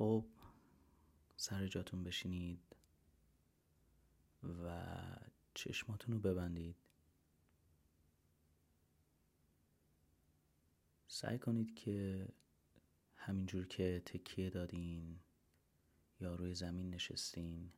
خب 0.00 0.24
سر 1.36 1.66
جاتون 1.66 2.04
بشینید 2.04 2.76
و 4.42 4.86
چشماتون 5.54 6.14
رو 6.14 6.20
ببندید. 6.20 6.76
سعی 11.08 11.38
کنید 11.38 11.74
که 11.74 12.28
همینجور 13.16 13.66
که 13.66 14.02
تکیه 14.06 14.50
دادین 14.50 15.20
یا 16.20 16.34
روی 16.34 16.54
زمین 16.54 16.90
نشستین 16.90 17.72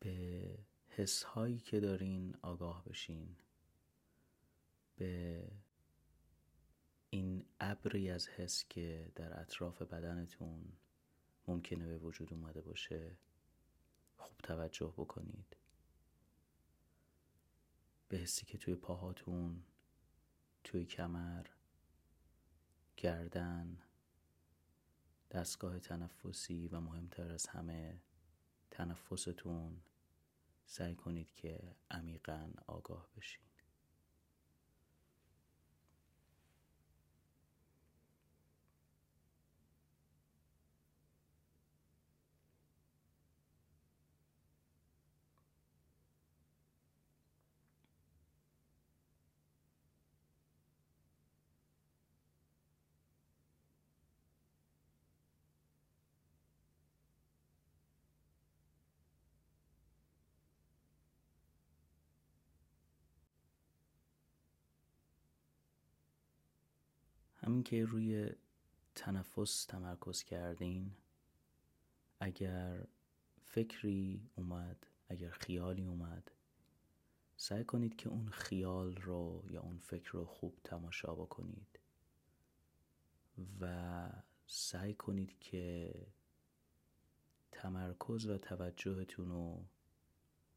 به 0.00 0.58
حس 0.88 1.22
هایی 1.22 1.58
که 1.58 1.80
دارین 1.80 2.36
آگاه 2.42 2.84
بشین 2.84 3.36
به 4.96 5.42
این 7.10 7.44
ابری 7.60 8.10
از 8.10 8.28
حس 8.28 8.64
که 8.68 9.12
در 9.14 9.40
اطراف 9.40 9.82
بدنتون 9.82 10.72
ممکنه 11.48 11.86
به 11.86 11.98
وجود 11.98 12.32
اومده 12.32 12.60
باشه 12.60 13.16
خوب 14.16 14.38
توجه 14.38 14.94
بکنید. 14.96 15.56
به 18.08 18.18
حسی 18.18 18.46
که 18.46 18.58
توی 18.58 18.74
پاهاتون 18.74 19.62
توی 20.64 20.86
کمر 20.86 21.46
گردن 22.96 23.78
دستگاه 25.30 25.78
تنفسی 25.78 26.68
و 26.68 26.80
مهمتر 26.80 27.32
از 27.32 27.46
همه 27.46 28.00
تنفستون 28.70 29.82
سعی 30.66 30.94
کنید 30.94 31.32
که 31.32 31.76
عمیقا 31.90 32.50
آگاه 32.66 33.08
بشین. 33.16 33.49
همین 67.50 67.62
که 67.62 67.84
روی 67.84 68.30
تنفس 68.94 69.64
تمرکز 69.64 70.22
کردین 70.22 70.92
اگر 72.20 72.86
فکری 73.42 74.30
اومد 74.36 74.86
اگر 75.08 75.30
خیالی 75.30 75.84
اومد 75.84 76.30
سعی 77.36 77.64
کنید 77.64 77.96
که 77.96 78.08
اون 78.08 78.28
خیال 78.28 78.96
رو 78.96 79.44
یا 79.50 79.60
اون 79.60 79.78
فکر 79.78 80.10
رو 80.10 80.24
خوب 80.24 80.58
تماشا 80.64 81.14
بکنید 81.14 81.78
و 83.60 84.08
سعی 84.46 84.94
کنید 84.94 85.38
که 85.38 85.94
تمرکز 87.52 88.26
و 88.26 88.38
توجهتون 88.38 89.28
رو 89.28 89.64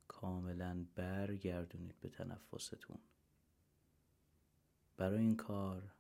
کاملا 0.08 0.86
برگردونید 0.96 2.00
به 2.00 2.10
تنفستون. 2.10 3.00
برای 4.98 5.20
این 5.20 5.36
کار 5.36 5.94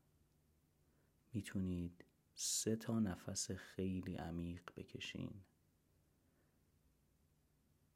می‌تونید 1.34 2.06
سه 2.36 2.76
تا 2.76 3.00
نفس 3.00 3.52
خیلی 3.52 4.16
عمیق 4.16 4.72
بکشین. 4.76 5.44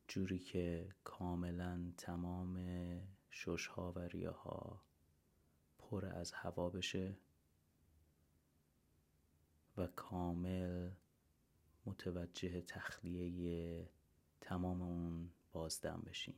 جوری 0.07 0.39
که 0.39 0.95
کاملا 1.03 1.93
تمام 1.97 2.59
ششها 3.31 3.91
و 3.91 3.99
ریاها 3.99 4.83
پر 5.77 6.05
از 6.05 6.31
هوا 6.31 6.69
بشه 6.69 7.17
و 9.77 9.87
کامل 9.87 10.91
متوجه 11.85 12.61
تخلیه 12.61 13.89
تمام 14.41 14.81
اون 14.81 15.31
بازدم 15.51 16.03
بشین. 16.05 16.35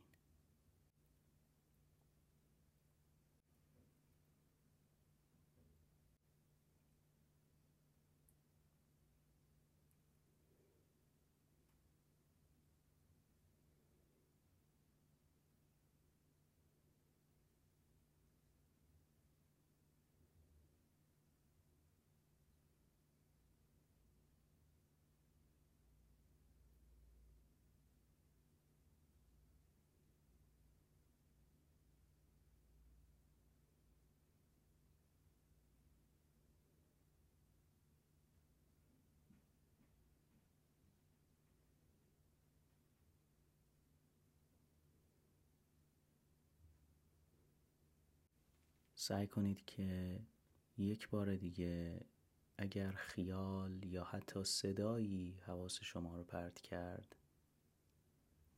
سعی 49.00 49.26
کنید 49.26 49.64
که 49.64 50.20
یک 50.78 51.08
بار 51.08 51.36
دیگه 51.36 52.00
اگر 52.58 52.92
خیال 52.92 53.84
یا 53.84 54.04
حتی 54.04 54.44
صدایی 54.44 55.40
حواس 55.46 55.78
شما 55.82 56.16
رو 56.16 56.24
پرت 56.24 56.60
کرد 56.60 57.16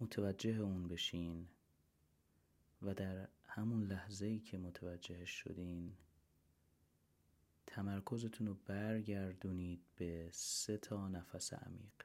متوجه 0.00 0.50
اون 0.50 0.88
بشین 0.88 1.48
و 2.82 2.94
در 2.94 3.28
همون 3.44 3.84
لحظه 3.84 4.26
ای 4.26 4.40
که 4.40 4.58
متوجه 4.58 5.24
شدین 5.24 5.96
تمرکزتون 7.66 8.46
رو 8.46 8.54
برگردونید 8.54 9.82
به 9.96 10.28
سه 10.32 10.76
تا 10.76 11.08
نفس 11.08 11.52
عمیق. 11.52 12.02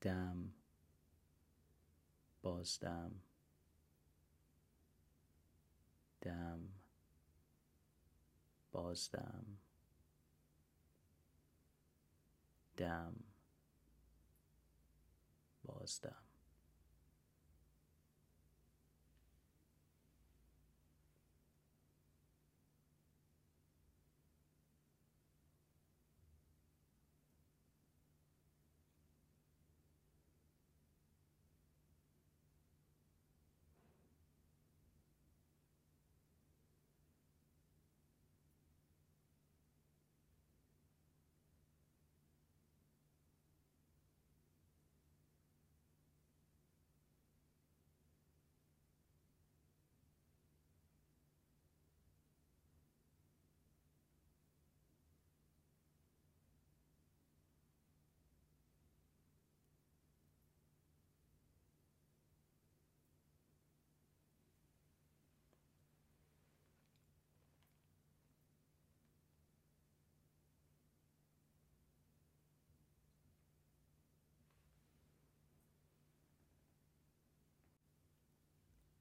دم 0.00 0.54
بازدم. 2.42 3.12
دم 6.22 6.68
بازدم. 8.72 9.58
دم 12.76 13.14
بازدم. 15.64 16.31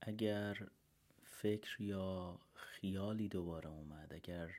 اگر 0.01 0.67
فکر 1.23 1.81
یا 1.81 2.39
خیالی 2.53 3.29
دوباره 3.29 3.69
اومد 3.69 4.13
اگر 4.13 4.51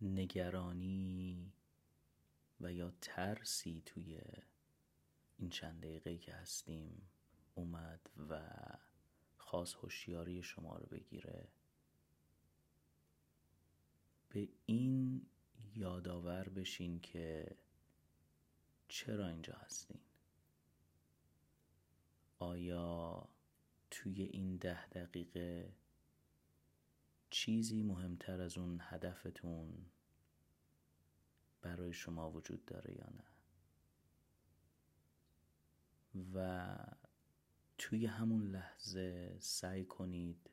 نگرانی 0.00 1.52
و 2.60 2.72
یا 2.72 2.92
ترسی 3.00 3.82
توی 3.86 4.20
این 5.38 5.50
چند 5.50 5.80
دقیقه 5.80 6.18
که 6.18 6.32
هستیم 6.32 7.02
اومد 7.54 8.10
و 8.28 8.40
خاص 9.36 9.74
هوشیاری 9.74 10.42
شما 10.42 10.76
رو 10.76 10.86
بگیره 10.86 11.48
به 14.28 14.48
این 14.66 15.26
یادآور 15.74 16.48
بشین 16.48 17.00
که 17.00 17.56
چرا 18.88 19.28
اینجا 19.28 19.54
هستین؟ 19.54 20.00
آیا 22.38 23.28
توی 23.90 24.22
این 24.22 24.56
ده 24.56 24.86
دقیقه 24.86 25.72
چیزی 27.30 27.82
مهمتر 27.82 28.40
از 28.40 28.58
اون 28.58 28.78
هدفتون 28.82 29.86
برای 31.62 31.92
شما 31.92 32.30
وجود 32.30 32.64
داره 32.64 32.94
یا 32.94 33.10
نه؟ 33.10 33.24
و 36.34 36.76
توی 37.78 38.06
همون 38.06 38.50
لحظه 38.50 39.36
سعی 39.40 39.84
کنید 39.84 40.50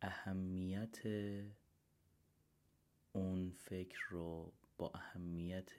اهمیت 0.00 0.98
اون 3.12 3.50
فکر 3.50 3.98
رو 4.08 4.52
با 4.76 4.90
اهمیت 4.94 5.70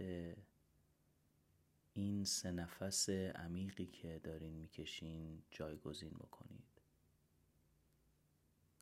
این 1.98 2.26
سه 2.26 2.52
نفس 2.52 3.10
عمیقی 3.10 3.86
که 3.86 4.22
دارین 4.24 4.54
می‌کشین 4.54 5.44
جایگزین 5.52 6.10
بکنید. 6.10 6.82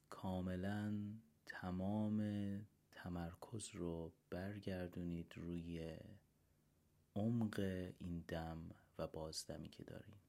کاملا 0.10 0.94
تمام 1.46 2.22
تمرکز 2.92 3.70
رو 3.74 4.12
برگردونید 4.30 5.34
روی 5.36 5.98
عمق 7.16 7.60
این 8.00 8.24
دم 8.28 8.72
و 8.98 9.08
بازدمی 9.08 9.70
که 9.70 9.84
دارین. 9.84 10.25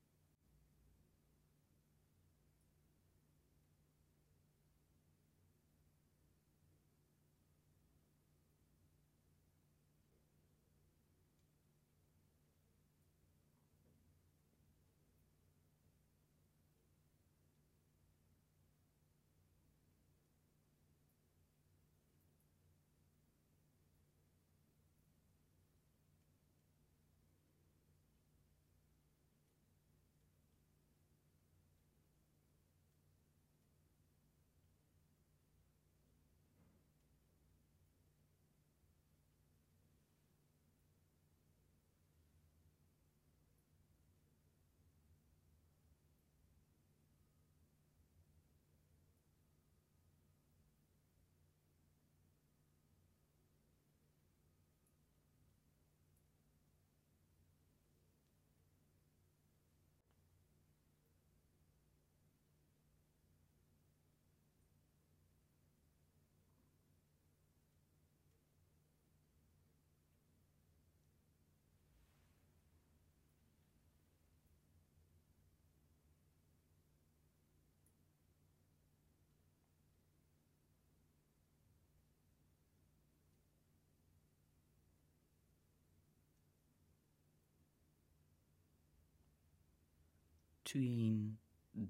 توی 90.67 90.87
این 90.87 91.39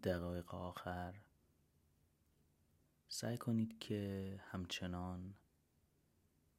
دقایق 0.02 0.54
آخر 0.54 1.14
سعی 3.08 3.38
کنید 3.38 3.78
که 3.78 4.40
همچنان 4.44 5.34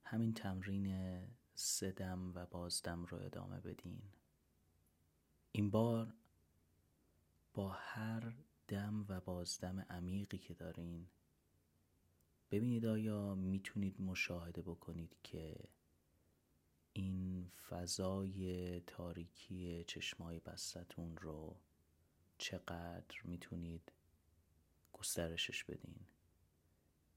همین 0.04 0.34
تمرین 0.34 1.20
سدم 1.56 2.34
و 2.36 2.46
بازدم 2.46 3.06
رو 3.06 3.18
ادامه 3.18 3.60
بدین. 3.60 4.02
این 5.52 5.70
بار 5.70 6.14
با 7.54 7.70
هر 7.70 8.34
دم 8.68 9.06
و 9.10 9.20
بازدم 9.22 9.80
عمیقی 9.80 10.38
که 10.38 10.54
دارین 10.54 11.08
ببینید 12.52 12.86
آیا 12.86 13.36
می‌تونید 13.36 14.02
مشاهده 14.02 14.62
بکنید 14.62 15.18
که 15.24 15.70
این 16.94 17.52
فضای 17.70 18.80
تاریکی 18.80 19.84
چشمای 19.84 20.40
بستتون 20.40 21.18
رو 21.18 21.56
چقدر 22.38 23.22
می‌تونید 23.24 23.92
گسترشش 24.94 25.64
بدین. 25.64 26.00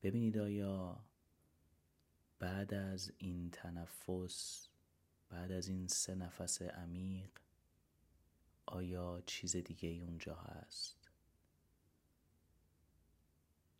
ببینید 0.02 0.38
آیا 0.38 1.04
بعد 2.38 2.74
از 2.74 3.12
این 3.18 3.50
تنفس 3.50 4.68
بعد 5.30 5.52
از 5.52 5.68
این 5.68 5.88
سه 5.88 6.14
نفس 6.14 6.62
عمیق 6.62 7.30
آیا 8.66 9.22
چیز 9.26 9.56
دیگه 9.56 9.88
ای 9.88 10.00
اونجا 10.00 10.34
هست؟ 10.34 11.10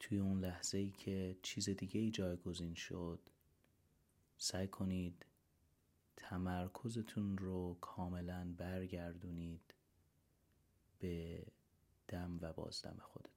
توی 0.00 0.18
اون 0.18 0.40
لحظه 0.40 0.78
ای 0.78 0.90
که 0.90 1.36
چیز 1.42 1.68
دیگه 1.68 2.00
ای 2.00 2.10
جایگزین 2.10 2.74
شد 2.74 3.20
سعی 4.38 4.68
کنید 4.68 5.26
تمرکزتون 6.16 7.38
رو 7.38 7.78
کاملا 7.80 8.54
برگردونید 8.58 9.74
به 11.00 11.42
دم 12.08 12.38
و 12.42 12.52
بازدم 12.52 12.98
خودتون 13.02 13.29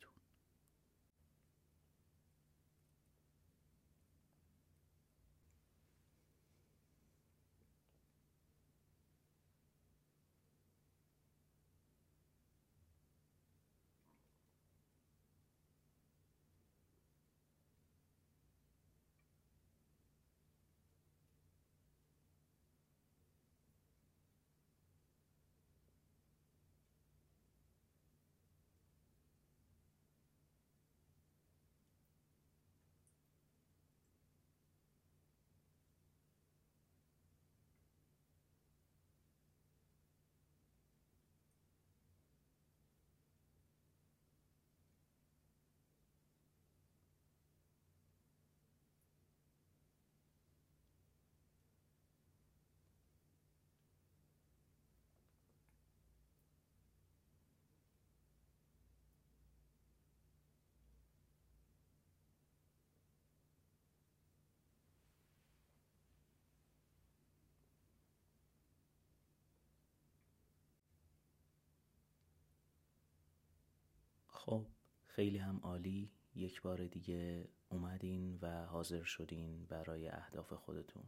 خب 74.45 74.65
خیلی 75.07 75.37
هم 75.37 75.59
عالی. 75.63 76.11
یک 76.35 76.61
بار 76.61 76.87
دیگه 76.87 77.47
اومدین 77.69 78.39
و 78.41 78.65
حاضر 78.65 79.03
شدین 79.03 79.65
برای 79.65 80.07
اهداف 80.07 80.53
خودتون. 80.53 81.03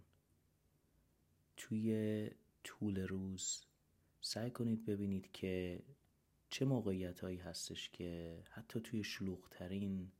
توی 1.57 2.31
طول 2.63 2.99
روز 2.99 3.65
سعی 4.21 4.51
کنید 4.51 4.85
ببینید 4.85 5.31
که 5.31 5.83
چه 6.49 6.65
موقعیت 6.65 7.19
هایی 7.19 7.37
هستش 7.37 7.89
که 7.89 8.43
حتی 8.49 8.79
توی 8.79 9.03
شلوغترین 9.03 10.11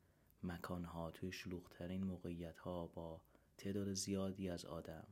مکان 0.44 0.86
ها 0.86 1.12
توی 1.12 1.32
شلوغترین 1.32 2.04
موقعیت 2.04 2.60
ها 2.60 2.88
با 2.88 3.22
تعداد 3.58 3.94
زیادی 3.94 4.50
از 4.50 4.66
آدم 4.66 5.08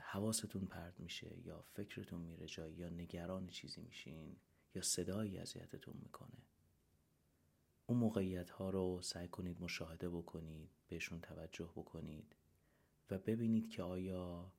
حواستون 0.00 0.66
پرد 0.66 1.00
میشه 1.00 1.38
یا 1.44 1.62
فکرتون 1.62 2.20
میره 2.20 2.46
جایی 2.46 2.74
یا 2.74 2.88
نگران 2.88 3.46
چیزی 3.46 3.80
میشین. 3.80 4.36
یا 4.74 4.82
صدایی 4.82 5.38
اذیتتون 5.38 5.96
می‌کنه. 6.02 6.42
اون 7.86 7.98
موقعیت 7.98 8.50
ها 8.50 8.70
رو 8.70 9.02
سعی 9.02 9.28
کنید 9.28 9.60
مشاهده 9.60 10.08
بکنید 10.08 10.70
بهشون 10.88 11.20
توجه 11.20 11.70
بکنید 11.76 12.36
و 13.10 13.18
ببینید 13.18 13.70
که 13.70 13.82
آیا 13.82 14.52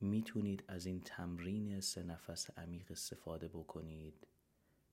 می‌تونید 0.00 0.64
از 0.68 0.86
این 0.86 1.00
تمرین 1.00 1.80
سه 1.80 2.02
نفس 2.02 2.50
عمیق 2.58 2.90
استفاده 2.90 3.48
بکنید 3.48 4.26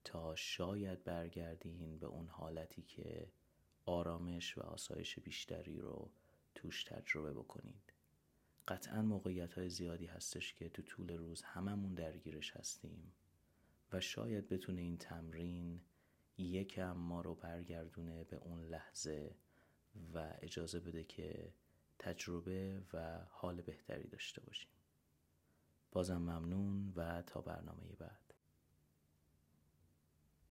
تا 0.04 0.36
شاید 0.36 1.04
برگردین 1.04 2.00
به 2.00 2.08
اون 2.08 2.28
حالتی 2.28 2.82
که 2.82 3.32
آرامش 3.86 4.58
و 4.58 4.62
آسایش 4.62 5.20
بیشتری 5.20 5.78
رو 5.78 6.12
توش 6.56 6.84
تجربه 6.84 7.34
بکنید. 7.34 7.94
قطعا 8.68 9.02
موقعیت 9.02 9.54
های 9.54 9.70
زیادی 9.70 10.06
هستش 10.06 10.54
که 10.54 10.70
تو 10.70 10.82
طول 10.82 11.18
روز 11.18 11.42
هممون 11.42 11.94
درگیرش 11.94 12.52
هستیم. 12.52 13.12
شاید 14.00 14.50
بتونه 14.50 14.82
این 14.82 14.98
تمرین 14.98 15.82
یکم 16.38 16.92
ما 16.92 17.22
رو 17.22 17.36
برگردونه 17.36 18.24
به 18.24 18.36
اون 18.36 18.62
لحظه 18.62 19.36
و 20.14 20.34
اجازه 20.42 20.80
بده 20.80 21.04
که 21.04 21.54
تجربه 22.00 22.82
و 22.94 23.25
حال 23.30 23.62
بهتری 23.62 24.08
داشته 24.08 24.42
باشیم. 24.42 24.70
بازم 25.92 26.18
ممنون 26.18 26.94
و 26.96 27.22
تا 27.22 27.42
برنامه 27.42 27.96
بعد. 28.00 28.25